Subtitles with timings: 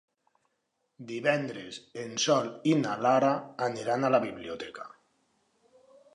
[1.11, 3.31] Divendres en Sol i na Lara
[3.69, 4.91] aniran a la biblioteca.